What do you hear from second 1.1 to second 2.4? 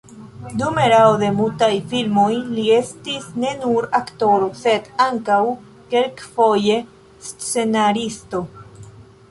de mutaj filmoj